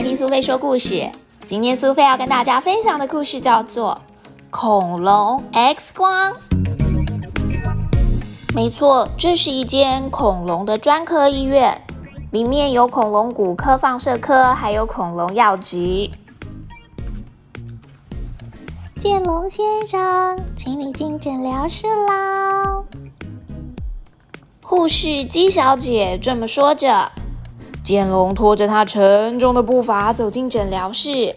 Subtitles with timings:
[0.00, 1.12] 来听苏菲说故事。
[1.40, 4.00] 今天苏菲要跟大家分享的故事叫做
[4.50, 6.32] 《恐龙 X 光》。
[8.54, 11.82] 没错，这是一间恐龙的专科医院，
[12.32, 16.10] 里面有恐龙骨科、放射科，还有恐龙药局。
[18.96, 22.82] 剑龙先生，请你进诊疗室啦！
[24.62, 27.12] 护士姬小姐这么说着。
[27.82, 31.36] 剑龙拖着他沉重的步伐走进诊疗室。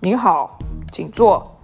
[0.00, 0.58] 你好，
[0.92, 1.56] 请坐。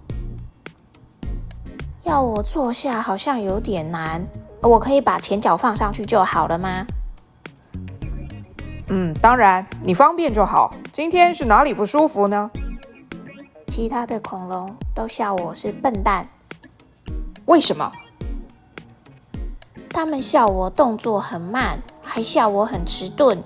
[2.02, 4.26] 要我坐下好像有点难，
[4.62, 6.86] 我可以把前脚放上去就好了吗？
[8.88, 10.74] 嗯，当然，你方便就好。
[10.90, 12.50] 今天是哪里不舒服呢？
[13.68, 16.26] 其他的恐龙都笑我是笨蛋。
[17.44, 17.92] 为什么？
[19.90, 21.78] 他们笑我动作很慢。
[22.12, 23.38] 还笑我很迟钝，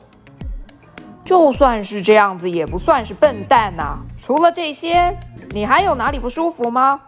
[1.22, 3.98] 就算是这样子，也不算是笨蛋呐。
[4.16, 5.14] 除了这些，
[5.50, 6.98] 你还有哪里不舒服吗？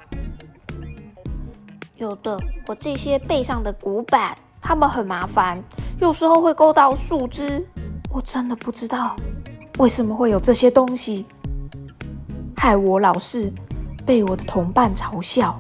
[1.97, 5.59] 有的，我这些背上的骨板，它们很麻烦，
[5.99, 7.67] 有时候会勾到树枝。
[8.11, 9.17] 我真的不知道
[9.79, 11.25] 为什么会有这些东西，
[12.55, 13.51] 害我老是
[14.05, 15.59] 被我的同伴嘲笑。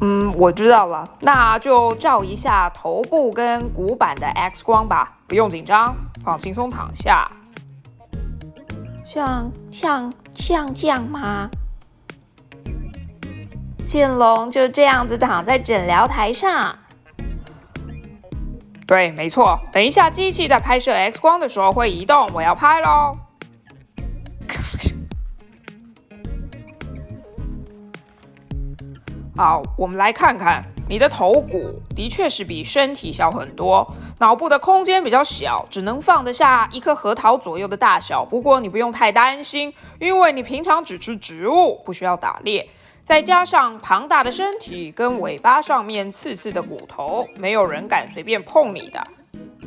[0.00, 5.18] 嗯，我知道了，那就照一下头部跟骨板的 X 光吧。
[5.26, 7.30] 不用紧张，放轻松躺下。
[9.04, 11.50] 像像像这样吗？
[13.86, 16.74] 剑龙就这样子躺在诊疗台上。
[18.86, 19.60] 对，没错。
[19.70, 23.16] 等一下，机器在拍摄 X 光的时候会移动，我要拍喽。
[29.42, 33.90] 好，我们来看看你的头骨，的确是比身体小很多。
[34.18, 38.22] 脑部的空间比较小，只能放得下一颗核桃左右的大小。
[38.22, 42.68] 不过你不用太担心，因为你平常只吃植物，不需要打猎。
[43.02, 49.02] 再加上庞大的身体跟尾巴上面刺刺的骨头，没有人敢随便碰你的，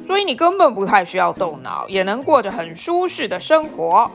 [0.05, 4.11] 所以你根本不太需要动脑，也能过着很舒适的生活。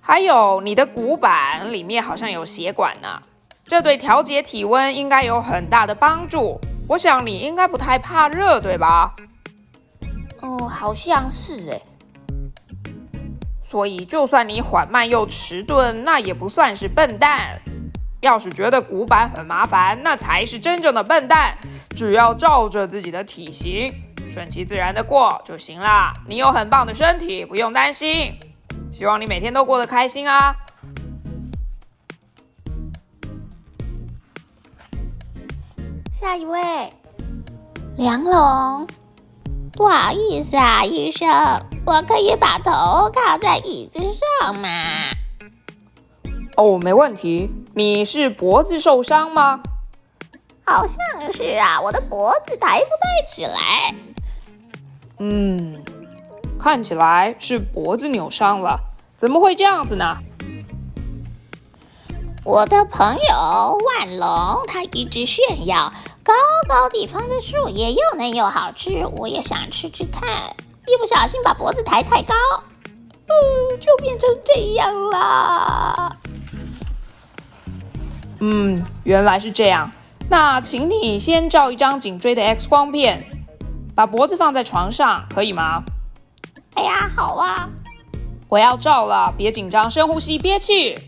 [0.00, 3.20] 还有你的骨板里面好像有血管呢。
[3.70, 6.60] 这对调节体温应该有很大的帮助。
[6.88, 9.14] 我想你应该不太怕热，对吧？
[10.40, 11.80] 哦，好像是哎。
[13.62, 17.60] 所以就算你缓慢又迟钝，那也不算是笨蛋。
[18.20, 21.56] 要是觉得古板很麻烦，那才是真正的笨蛋。
[21.90, 23.94] 只要照着自己的体型，
[24.34, 26.12] 顺其自然的过就行啦。
[26.26, 28.32] 你有很棒的身体，不用担心。
[28.92, 30.56] 希望你每天都过得开心啊！
[36.12, 36.60] 下一位，
[37.96, 38.86] 梁龙，
[39.72, 41.28] 不好意思啊，医生，
[41.86, 42.72] 我可以把头
[43.10, 44.00] 靠在椅子
[44.40, 44.68] 上吗？
[46.56, 47.50] 哦，没问题。
[47.74, 49.62] 你是脖子受伤吗？
[50.64, 50.98] 好像
[51.32, 53.94] 是啊，我的脖子抬不太起来。
[55.20, 55.80] 嗯，
[56.58, 58.80] 看起来是脖子扭伤了。
[59.16, 60.18] 怎么会这样子呢？
[62.42, 65.92] 我的朋友万龙，他一直炫耀
[66.22, 66.32] 高
[66.66, 70.28] 高地方的树叶又嫩又好吃，我也想吃吃看。
[70.86, 72.34] 一不小心把脖子抬太高，
[73.26, 76.16] 嗯，就变成这样了。
[78.38, 79.90] 嗯，原来是这样。
[80.30, 83.22] 那请你先照一张颈椎的 X 光片，
[83.94, 85.82] 把脖子放在床上，可以吗？
[86.74, 87.68] 哎呀，好啊，
[88.48, 90.98] 我要照了，别紧张，深呼吸，憋气。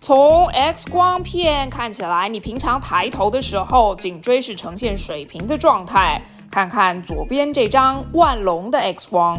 [0.00, 6.22] 从 X 光片看起来，你平常抬头的时候，颈椎是呈现水平的状态。
[6.50, 9.36] 看看左边这张万龙的 X 光，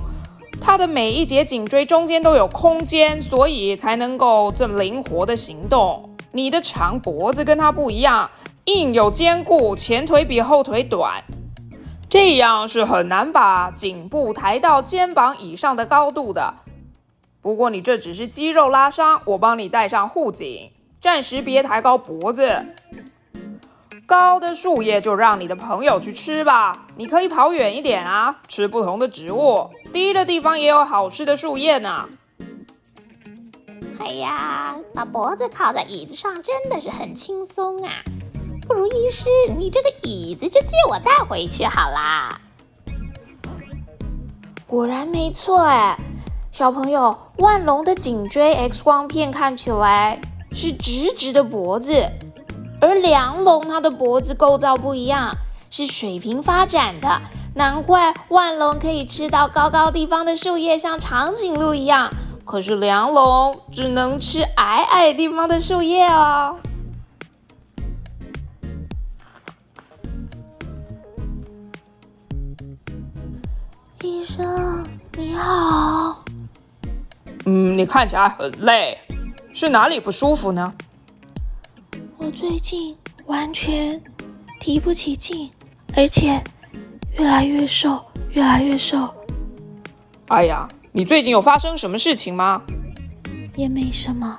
[0.59, 6.09] 它的每一节颈椎中间都有空间，所以才能够这么灵活的行动。
[6.31, 8.29] 你的长脖子跟它不一样，
[8.65, 11.23] 硬有坚固，前腿比后腿短，
[12.09, 16.53] 这样是很难把颈部抬到肩膀以上的高度的。
[17.45, 22.65] 不过你这只是肌肉拉伤，我帮你戴上护颈，暂时别抬高脖子。
[24.07, 29.69] 高的树叶就让你的朋友去吃吧，你可以跑远一点啊，吃不同的植物。
[29.93, 32.09] 低的地方也有好吃的树叶呢。
[33.99, 37.91] 哎呀，把脖子靠在椅子上真的是很轻松啊！
[38.67, 42.41] 不如医师，你这个椅子就借我带回去好啦。
[44.65, 45.95] 果然没错哎。
[46.55, 50.21] 小朋友，万龙的颈椎 X 光片看起来
[50.53, 52.09] 是直直的脖子，
[52.79, 55.35] 而梁龙它的脖子构造不一样，
[55.69, 57.21] 是水平发展的，
[57.55, 62.09] 难怪万龙可以吃到高高地方的树叶，像长颈鹿一样。
[62.45, 66.55] 可是梁龙只能吃矮矮地方的树叶哦。
[74.01, 74.87] 医生，
[75.17, 76.04] 你好。
[77.45, 78.97] 嗯，你看起来很累，
[79.53, 80.73] 是哪里不舒服呢？
[82.17, 82.95] 我最近
[83.25, 84.01] 完全
[84.59, 85.51] 提不起劲，
[85.95, 86.43] 而且
[87.17, 89.13] 越来越瘦，越来越瘦。
[90.27, 92.63] 哎呀，你最近有发生什么事情吗？
[93.55, 94.35] 也没什么。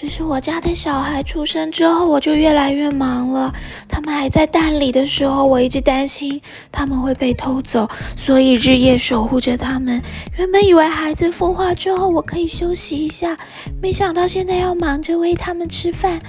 [0.00, 3.52] 只是我家的小孩出生之后，我就越来越忙了。
[3.88, 6.40] 他们还在蛋里的时候，我一直担心
[6.70, 10.00] 他们会被偷走，所以日夜守护着他们。
[10.36, 13.36] 原本以为孩子孵化之后我可以休息一下，
[13.82, 16.20] 没想到现在要忙着喂他们吃饭。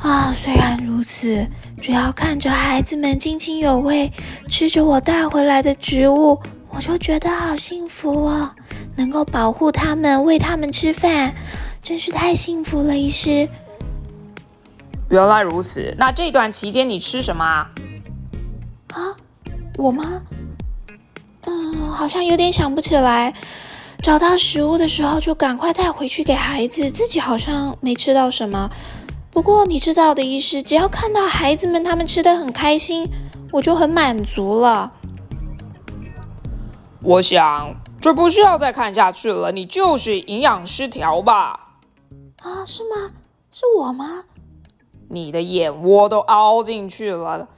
[0.00, 1.46] 啊，虽然如此，
[1.80, 4.12] 只要看着孩子们津津有味
[4.50, 6.36] 吃着我带回来的植物，
[6.68, 8.50] 我就觉得好幸福哦！
[8.96, 11.32] 能够保护他们，喂他们吃饭。
[11.84, 13.46] 真是太幸福了，医师。
[15.10, 17.70] 原来如此，那这段期间你吃什么啊？
[18.94, 19.14] 啊，
[19.76, 20.22] 我吗？
[21.42, 23.34] 嗯，好像有点想不起来。
[24.00, 28.70] 找到食物的时候就赶快带回去给孩子，自己好像没吃到什么。
[29.30, 33.06] 不过你知道的，医师，只要看到孩子们他们吃的很开心，
[33.52, 34.90] 我就很满足了。
[37.02, 41.63] 我想这不需要再看下去了，你就是营养失调吧。
[42.44, 43.10] 啊，是吗？
[43.50, 44.24] 是我吗？
[45.08, 47.48] 你的眼窝都凹进去了，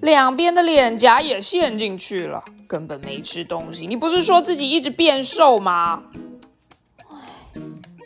[0.00, 3.86] 两边的脸颊也陷进去了，根本没吃东西。
[3.86, 6.02] 你不是说自己一直变瘦吗？
[7.08, 7.16] 唉，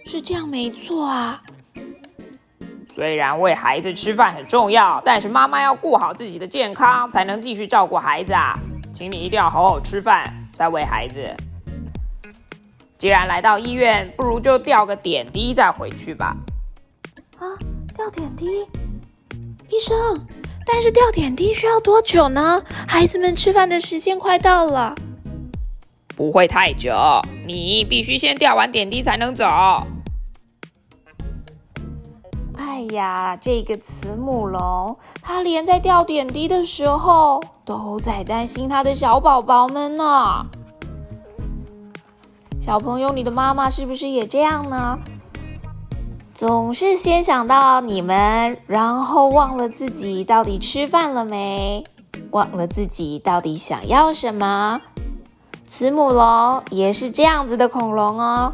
[0.04, 1.42] 是这样没错啊。
[2.94, 8.58] 虽然喂孩子吃饭很重要，但是妈妈要顾好自己的健康，才能继续照顾孩子啊。
[8.92, 11.34] 请你一定要好好吃饭，再喂孩子。
[12.98, 16.36] 既然来到医院，不如就吊个点滴再回去吧。
[17.38, 17.44] 啊，
[17.94, 18.46] 吊点滴，
[19.68, 20.26] 医生，
[20.64, 22.62] 但是吊点滴需要多久呢？
[22.88, 24.94] 孩子们吃饭的时间快到了。
[26.16, 26.94] 不会太久，
[27.46, 29.44] 你必须先吊完点滴才能走。
[32.56, 40.46] 哎呀，这个慈母龙，它连在吊点滴的时候都在担心它的小宝宝们呢。
[42.66, 44.98] 小朋友，你的妈妈是不是也这样呢？
[46.34, 51.84] 总是先想到你们，然后忘了自己到底吃饭了没，
[52.32, 54.80] 忘了自己到底想要什么。
[55.68, 58.52] 慈母龙也是这样子的恐龙哦，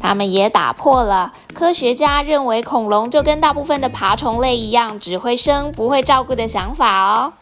[0.00, 7.34] 他们也打破了科学家认为恐龙就跟大部分的爬虫类一样，只会生不会照顾的想法哦。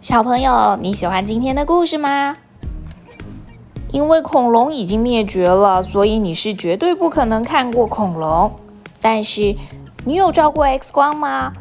[0.00, 2.36] 小朋友，你喜欢今天的故事吗？
[3.94, 8.50] 因为恐龙已经灭绝了，所以你是绝对不可能看过恐龙。
[9.00, 9.54] 但是，
[10.04, 11.52] 你有照过 X 光吗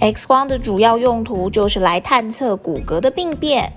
[0.00, 3.74] ？X 光的主要用途就是来探测骨骼的病变。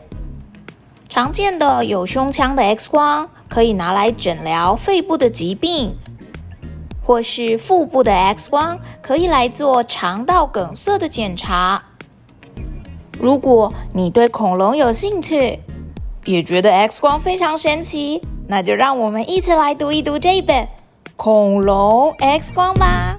[1.09, 5.89] 常见的有胸腔的 X 光，可以拿来诊疗肺部的疾病；
[7.03, 11.83] 或是腹部的 X 光，可以来做肠道梗塞的检查。
[13.19, 15.59] 如果你对恐龙有兴趣，
[16.25, 20.65] 也觉得 X 光非常神奇，那就让我们一起来读一读这本
[21.15, 23.10] 《恐龙 X 光》吧。